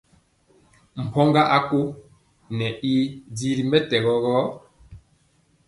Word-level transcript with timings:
Mpɔŋga 1.03 1.41
a 1.55 1.57
kóo 1.67 1.87
ŋɛ 2.57 2.67
y 2.91 2.93
di 3.35 3.47
ri 3.57 3.63
mɛtɛgɔ 3.71 4.13
gɔ. 4.23 4.37